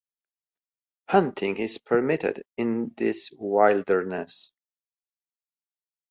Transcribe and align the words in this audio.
Hunting 1.09 1.57
is 1.57 1.77
permitted 1.77 2.43
in 2.57 2.91
this 2.97 3.29
wilderness. 3.37 4.51